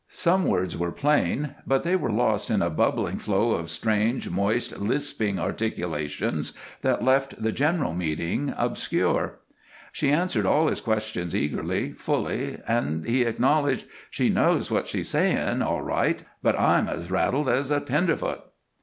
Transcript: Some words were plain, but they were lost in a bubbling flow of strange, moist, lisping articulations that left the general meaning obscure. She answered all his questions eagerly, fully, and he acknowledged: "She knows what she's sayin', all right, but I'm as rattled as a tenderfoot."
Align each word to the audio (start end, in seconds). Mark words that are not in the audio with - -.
Some 0.09 0.45
words 0.45 0.75
were 0.75 0.91
plain, 0.91 1.53
but 1.67 1.83
they 1.83 1.95
were 1.95 2.09
lost 2.11 2.49
in 2.49 2.63
a 2.63 2.71
bubbling 2.71 3.19
flow 3.19 3.51
of 3.51 3.69
strange, 3.69 4.31
moist, 4.31 4.79
lisping 4.79 5.37
articulations 5.37 6.57
that 6.81 7.03
left 7.03 7.39
the 7.39 7.51
general 7.51 7.93
meaning 7.93 8.51
obscure. 8.57 9.35
She 9.91 10.09
answered 10.09 10.47
all 10.47 10.69
his 10.69 10.81
questions 10.81 11.35
eagerly, 11.35 11.91
fully, 11.91 12.57
and 12.67 13.05
he 13.05 13.21
acknowledged: 13.21 13.85
"She 14.09 14.27
knows 14.27 14.71
what 14.71 14.87
she's 14.87 15.09
sayin', 15.09 15.61
all 15.61 15.83
right, 15.83 16.23
but 16.41 16.59
I'm 16.59 16.87
as 16.89 17.11
rattled 17.11 17.47
as 17.47 17.69
a 17.69 17.79
tenderfoot." 17.79 18.41